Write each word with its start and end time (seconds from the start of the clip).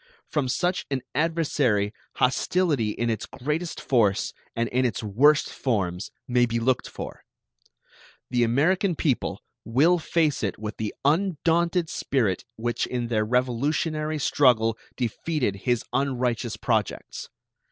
From 0.31 0.49
such 0.49 0.87
an 0.89 1.03
adversary 1.13 1.93
hostility 2.15 2.89
in 2.89 3.11
its 3.11 3.27
greatest 3.27 3.79
force 3.79 4.33
and 4.55 4.67
in 4.69 4.83
its 4.83 5.03
worst 5.03 5.51
forms 5.53 6.09
may 6.27 6.47
be 6.47 6.59
looked 6.59 6.89
for. 6.89 7.23
The 8.31 8.43
American 8.43 8.95
people 8.95 9.43
will 9.63 9.99
face 9.99 10.41
it 10.41 10.57
with 10.57 10.77
the 10.77 10.95
undaunted 11.05 11.87
spirit 11.87 12.45
which 12.55 12.87
in 12.87 13.09
their 13.09 13.23
revolutionary 13.23 14.17
struggle 14.17 14.75
defeated 14.97 15.57
his 15.67 15.83
unrighteous 15.93 16.57
projects. 16.57 17.29